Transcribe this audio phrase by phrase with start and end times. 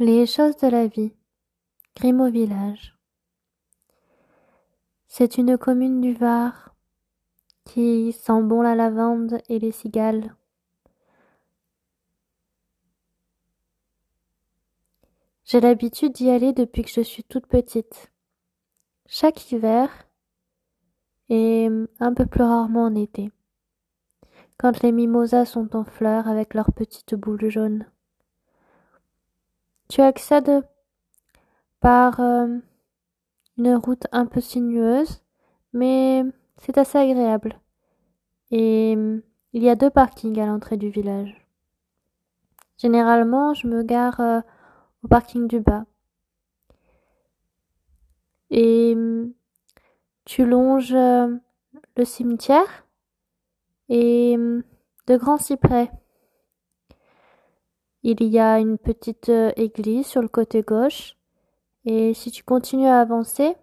[0.00, 1.12] Les choses de la vie.
[1.96, 2.96] Grimaud village.
[5.08, 6.76] C'est une commune du Var
[7.64, 10.36] qui sent bon la lavande et les cigales.
[15.44, 18.12] J'ai l'habitude d'y aller depuis que je suis toute petite.
[19.06, 19.90] Chaque hiver
[21.28, 21.68] et
[21.98, 23.32] un peu plus rarement en été.
[24.58, 27.90] Quand les mimosas sont en fleurs avec leurs petites boules jaunes.
[29.88, 30.62] Tu accèdes
[31.80, 32.58] par euh,
[33.56, 35.22] une route un peu sinueuse,
[35.72, 36.24] mais
[36.58, 37.58] c'est assez agréable.
[38.50, 41.34] Et il y a deux parkings à l'entrée du village.
[42.76, 44.40] Généralement, je me gare euh,
[45.02, 45.84] au parking du bas.
[48.50, 48.96] Et
[50.24, 51.34] tu longes euh,
[51.96, 52.86] le cimetière
[53.88, 54.36] et
[55.06, 55.90] de grands cyprès.
[58.10, 61.14] Il y a une petite euh, église sur le côté gauche.
[61.84, 63.54] Et si tu continues à avancer,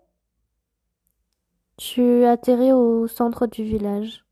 [1.78, 4.24] tu atterris au centre du village.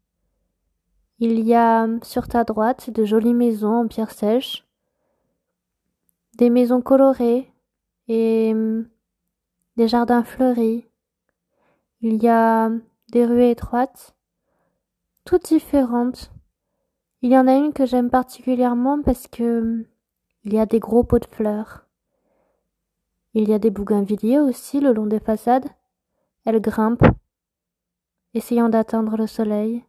[1.17, 4.67] Il y a sur ta droite de jolies maisons en pierre sèche,
[6.37, 7.51] des maisons colorées
[8.07, 8.53] et
[9.77, 10.85] des jardins fleuris.
[12.01, 12.69] Il y a
[13.11, 14.15] des rues étroites,
[15.25, 16.31] toutes différentes.
[17.23, 19.87] Il y en a une que j'aime particulièrement parce que
[20.43, 21.85] il y a des gros pots de fleurs.
[23.33, 25.67] Il y a des bougainvilliers aussi le long des façades.
[26.45, 27.07] Elles grimpent,
[28.33, 29.83] essayant d'atteindre le soleil.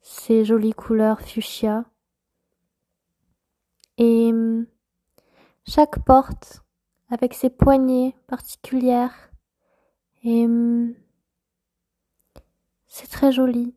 [0.00, 1.84] Ces jolies couleurs fuchsia.
[3.98, 4.32] Et
[5.64, 6.64] chaque porte
[7.08, 9.30] avec ses poignées particulières.
[10.24, 10.46] Et
[12.86, 13.74] c'est très joli.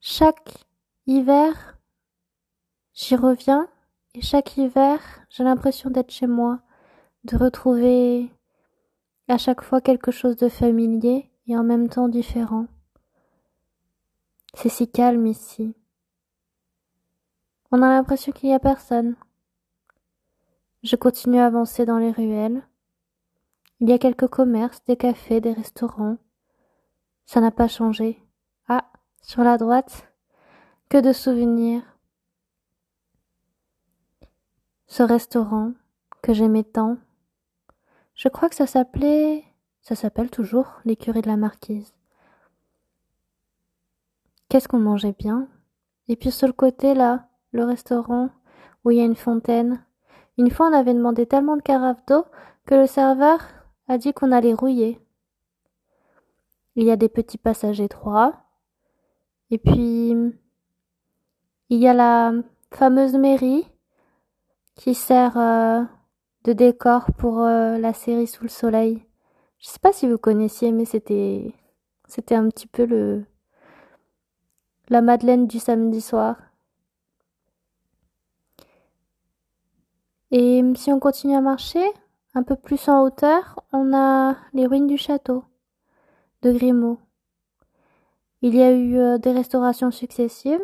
[0.00, 0.66] Chaque
[1.06, 1.78] hiver,
[2.92, 3.68] j'y reviens
[4.14, 6.60] et chaque hiver, j'ai l'impression d'être chez moi,
[7.24, 8.30] de retrouver
[9.28, 12.66] à chaque fois quelque chose de familier et en même temps différent.
[14.54, 15.74] C'est si calme ici.
[17.70, 19.14] On a l'impression qu'il n'y a personne.
[20.82, 22.62] Je continue à avancer dans les ruelles.
[23.78, 26.18] Il y a quelques commerces, des cafés, des restaurants.
[27.26, 28.18] Ça n'a pas changé.
[28.66, 28.90] Ah,
[29.22, 30.12] sur la droite,
[30.88, 31.82] que de souvenirs.
[34.90, 35.70] Ce restaurant
[36.20, 36.96] que j'aimais tant.
[38.16, 39.44] Je crois que ça s'appelait,
[39.82, 41.94] ça s'appelle toujours l'écurie de la marquise.
[44.48, 45.46] Qu'est-ce qu'on mangeait bien?
[46.08, 48.30] Et puis sur le côté là, le restaurant
[48.82, 49.80] où il y a une fontaine.
[50.38, 52.24] Une fois on avait demandé tellement de carafes d'eau
[52.66, 53.38] que le serveur
[53.86, 55.00] a dit qu'on allait rouiller.
[56.74, 58.34] Il y a des petits passages étroits.
[59.52, 60.16] Et puis
[61.68, 62.32] il y a la
[62.72, 63.70] fameuse mairie
[64.74, 65.82] qui sert euh,
[66.44, 69.04] de décor pour euh, la série Sous le soleil.
[69.58, 71.52] Je sais pas si vous connaissiez, mais c'était
[72.06, 73.24] c'était un petit peu le
[74.88, 76.36] la Madeleine du samedi soir.
[80.32, 81.84] Et si on continue à marcher,
[82.34, 85.44] un peu plus en hauteur, on a les ruines du château
[86.42, 86.98] de Grimaud.
[88.42, 90.62] Il y a eu euh, des restaurations successives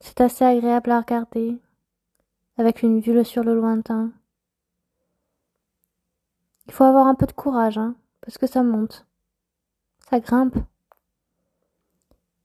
[0.00, 1.58] c'est assez agréable à regarder,
[2.56, 4.12] avec une vue sur le lointain.
[6.66, 9.06] Il faut avoir un peu de courage, hein, parce que ça monte.
[10.10, 10.56] Ça grimpe.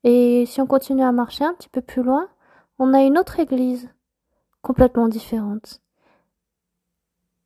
[0.04, 2.30] Et si on continue à marcher un petit peu plus loin,
[2.80, 3.90] on a une autre église,
[4.62, 5.82] complètement différente.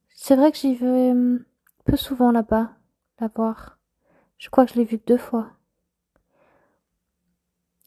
[0.10, 1.44] C'est vrai que j'y vais hum,
[1.86, 2.72] peu souvent là-bas,
[3.20, 3.78] la voir.
[4.38, 5.52] Je crois que je l'ai vue deux fois.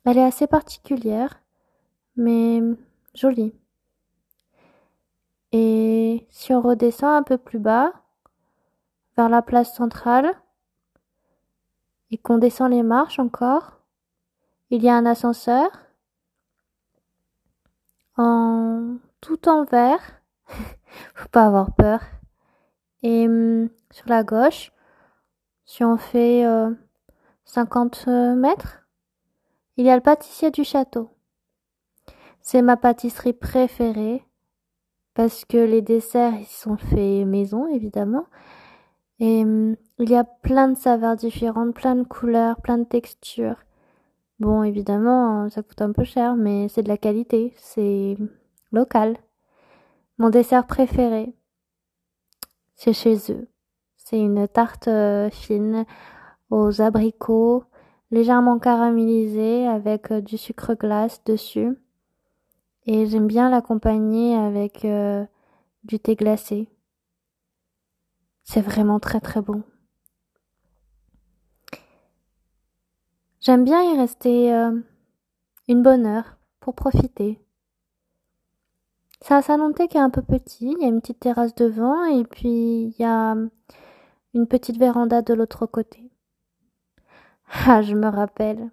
[0.05, 1.40] Elle est assez particulière
[2.17, 2.61] mais
[3.15, 3.55] jolie.
[5.53, 7.93] Et si on redescend un peu plus bas,
[9.17, 10.33] vers la place centrale,
[12.11, 13.81] et qu'on descend les marches encore,
[14.71, 15.69] il y a un ascenseur
[18.17, 20.23] en tout en vert.
[21.15, 22.01] Faut pas avoir peur.
[23.03, 24.73] Et hum, sur la gauche,
[25.65, 26.45] si on fait
[27.45, 28.87] 50 euh, mètres,
[29.77, 31.11] il y a le pâtissier du château.
[32.43, 34.23] C'est ma pâtisserie préférée
[35.15, 38.27] parce que les desserts ils sont faits maison évidemment
[39.21, 43.57] et hum, il y a plein de saveurs différentes, plein de couleurs, plein de textures.
[44.41, 48.17] Bon, évidemment, ça coûte un peu cher, mais c'est de la qualité, c'est
[48.73, 49.19] local.
[50.19, 51.35] Mon dessert préféré,
[52.75, 53.47] c'est chez eux.
[53.99, 55.85] C'est une tarte euh, fine
[56.49, 57.65] aux abricots,
[58.11, 61.77] légèrement caramélisée avec euh, du sucre glace dessus
[62.87, 65.25] Et j'aime bien l'accompagner avec euh,
[65.85, 66.69] du thé glacé.
[68.43, 69.63] C'est vraiment très très bon.
[73.41, 74.79] J'aime bien y rester euh,
[75.69, 77.41] une bonne heure pour profiter.
[79.23, 81.21] C'est un salon de thé qui est un peu petit, il y a une petite
[81.21, 82.49] terrasse devant et puis
[82.87, 83.37] il y a
[84.35, 86.11] une petite véranda de l'autre côté.
[87.67, 88.71] Ah, je me rappelle.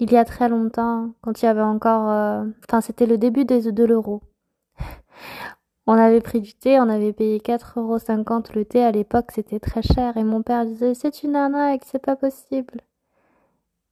[0.00, 2.08] Il y a très longtemps, quand il y avait encore...
[2.10, 4.22] euh, Enfin, c'était le début des, de l'euro.
[5.86, 7.98] on avait pris du thé, on avait payé 4,50 euros
[8.54, 8.84] le thé.
[8.84, 10.16] À l'époque, c'était très cher.
[10.16, 12.80] Et mon père disait, c'est une arnaque, c'est pas possible.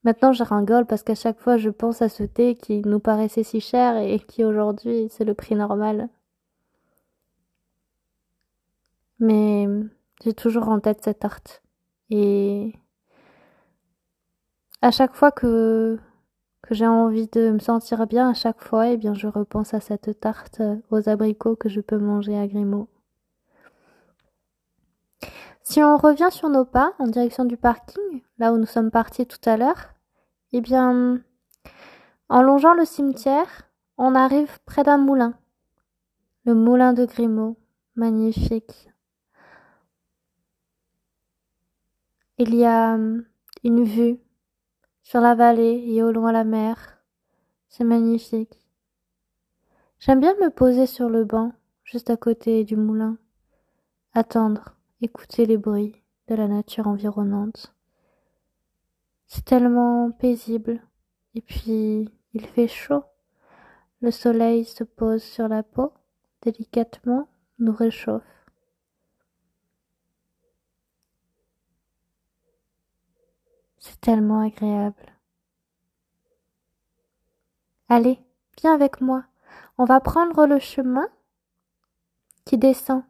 [0.04, 3.42] Maintenant, je rigole parce qu'à chaque fois, je pense à ce thé qui nous paraissait
[3.42, 6.08] si cher et qui aujourd'hui, c'est le prix normal.
[9.18, 9.66] Mais
[10.22, 11.62] j'ai toujours en tête cette tarte.
[12.10, 12.74] Et
[14.84, 15.98] à chaque fois que,
[16.70, 20.20] j'ai envie de me sentir bien, à chaque fois, eh bien, je repense à cette
[20.20, 20.60] tarte
[20.90, 22.88] aux abricots que je peux manger à Grimaud.
[25.62, 29.26] Si on revient sur nos pas en direction du parking, là où nous sommes partis
[29.26, 29.94] tout à l'heure,
[30.52, 31.18] eh bien,
[32.28, 33.62] en longeant le cimetière,
[33.96, 35.32] on arrive près d'un moulin.
[36.44, 37.56] Le moulin de Grimaud,
[37.96, 38.90] magnifique.
[42.36, 43.24] Il y a hum,
[43.62, 44.18] une vue
[45.04, 46.98] sur la vallée et au loin la mer.
[47.68, 48.58] C'est magnifique.
[50.00, 51.52] J'aime bien me poser sur le banc,
[51.84, 53.16] juste à côté du moulin,
[54.12, 57.74] attendre, écouter les bruits de la nature environnante.
[59.26, 60.80] C'est tellement paisible.
[61.34, 63.02] Et puis, il fait chaud.
[64.00, 65.92] Le soleil se pose sur la peau,
[66.42, 67.28] délicatement,
[67.58, 68.22] nous réchauffe.
[73.84, 75.12] C'est tellement agréable.
[77.90, 78.18] Allez,
[78.58, 79.24] viens avec moi.
[79.76, 81.06] On va prendre le chemin
[82.46, 83.02] qui descend.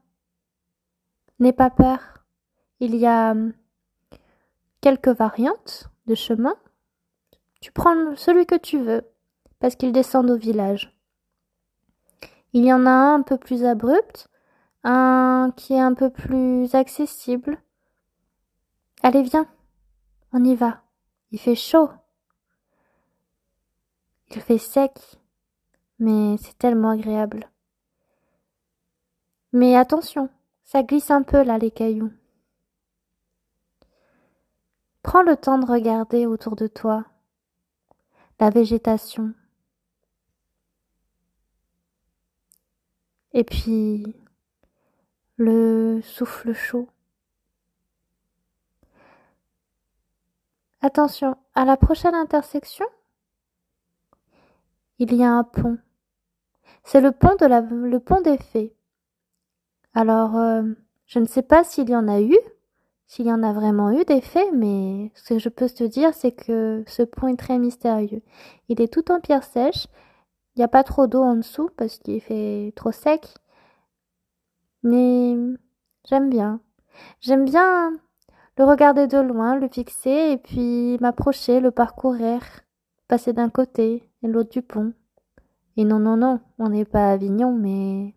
[1.39, 2.25] N'aie pas peur.
[2.81, 3.53] Il y a hum,
[4.81, 6.57] quelques variantes de chemin.
[7.61, 9.09] Tu prends celui que tu veux,
[9.61, 10.93] parce qu'ils descendent au village.
[12.53, 14.27] Il y en a un un peu plus abrupt,
[14.83, 17.63] un qui est un peu plus accessible.
[19.05, 19.47] Allez, viens,
[20.35, 20.83] on y va.
[21.31, 21.89] Il fait chaud.
[24.31, 24.99] Il fait sec,
[26.01, 27.49] mais c'est tellement agréable.
[29.53, 30.29] Mais attention,
[30.65, 32.13] ça glisse un peu là les cailloux.
[35.03, 37.05] Prends le temps de regarder autour de toi
[38.41, 39.33] la végétation.
[43.33, 44.17] Et puis
[45.37, 46.89] le souffle chaud.
[50.87, 52.85] Attention, à la prochaine intersection,
[54.99, 55.79] il y a un pont.
[56.83, 58.77] C'est le pont des fées.
[59.95, 60.63] Alors, euh,
[61.07, 62.37] je ne sais pas s'il y en a eu,
[63.07, 66.13] s'il y en a vraiment eu des faits, mais ce que je peux te dire,
[66.13, 68.21] c'est que ce pont est très mystérieux.
[68.69, 69.87] Il est tout en pierre sèche.
[70.55, 73.27] Il n'y a pas trop d'eau en dessous parce qu'il fait trop sec.
[74.83, 75.35] Mais
[76.05, 76.61] j'aime bien.
[77.23, 77.95] J'aime bien
[78.57, 82.41] le regarder de loin, le fixer et puis m'approcher, le parcourir,
[83.09, 84.93] passer d'un côté et l'autre du pont.
[85.77, 88.15] Et non, non, non, on n'est pas à Avignon, mais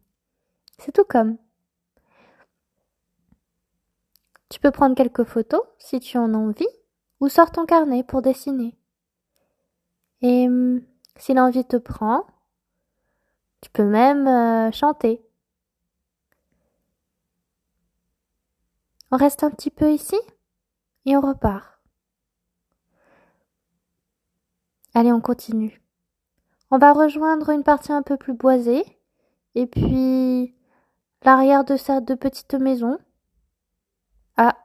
[0.78, 1.38] c'est tout comme.
[4.50, 6.68] Tu peux prendre quelques photos si tu en as envie,
[7.20, 8.78] ou sors ton carnet pour dessiner.
[10.22, 10.82] Et hum,
[11.18, 12.26] si l'envie te prend,
[13.62, 15.22] tu peux même euh, chanter.
[19.12, 20.18] On reste un petit peu ici?
[21.08, 21.80] Et on repart.
[24.94, 25.82] Allez, on continue.
[26.70, 28.84] On va rejoindre une partie un peu plus boisée
[29.56, 30.54] et puis
[31.24, 33.00] l'arrière de cette petite maison.
[34.36, 34.58] Ah,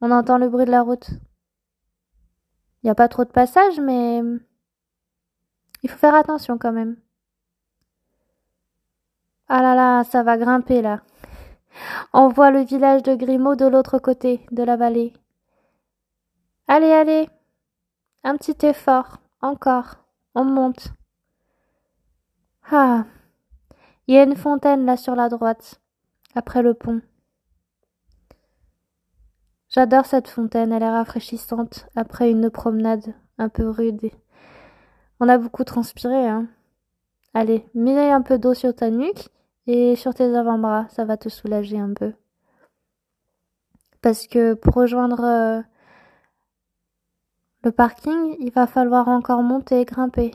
[0.00, 1.10] on entend le bruit de la route.
[1.10, 4.22] Il n'y a pas trop de passage, mais
[5.82, 6.96] il faut faire attention quand même.
[9.48, 11.02] Ah là là, ça va grimper là.
[12.12, 15.14] On voit le village de Grimaud de l'autre côté de la vallée.
[16.68, 17.28] Allez, allez.
[18.24, 19.18] Un petit effort.
[19.40, 19.96] Encore.
[20.34, 20.92] On monte.
[22.70, 23.06] Ah.
[24.06, 25.80] Il y a une fontaine là sur la droite,
[26.34, 27.00] après le pont.
[29.68, 34.10] J'adore cette fontaine, elle est rafraîchissante après une promenade un peu rude.
[35.20, 36.48] On a beaucoup transpiré, hein.
[37.34, 39.28] Allez, mets un peu d'eau sur ta nuque
[39.66, 42.14] et sur tes avant-bras, ça va te soulager un peu.
[44.00, 45.62] Parce que pour rejoindre euh,
[47.64, 50.30] le parking, il va falloir encore monter et grimper.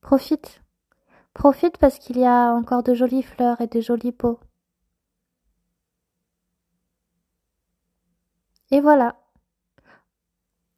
[0.00, 0.62] Profite.
[1.34, 4.40] Profite parce qu'il y a encore de jolies fleurs et de jolis pots.
[8.70, 9.16] Et voilà.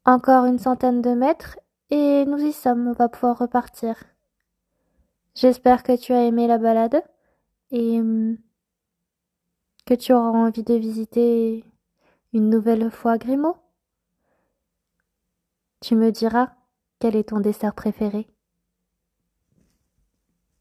[0.04, 1.58] Encore une centaine de mètres
[1.90, 4.02] et nous y sommes, on va pouvoir repartir.
[5.34, 7.02] J'espère que tu as aimé la balade
[7.70, 8.38] et hum,
[9.86, 11.64] que tu auras envie de visiter
[12.32, 13.56] une nouvelle fois Grimaud.
[15.82, 16.52] Tu me diras
[17.00, 18.31] quel est ton dessert préféré?